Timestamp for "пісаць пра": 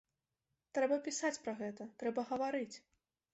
1.07-1.53